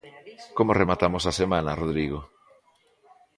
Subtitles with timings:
[0.57, 2.19] Como rematamos a semana, Rodrigo?